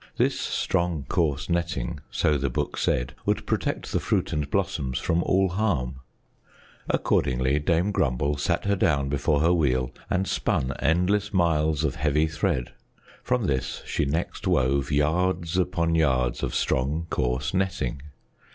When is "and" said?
4.33-4.49, 10.09-10.27